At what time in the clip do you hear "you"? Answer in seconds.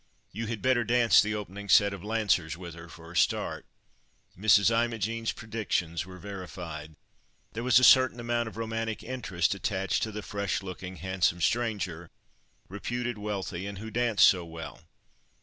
0.31-0.47